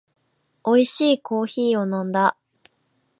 [0.63, 2.35] おいしいコーヒーを飲んだ